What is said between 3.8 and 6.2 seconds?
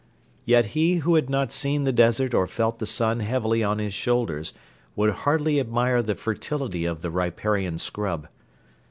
shoulders would hardly admire the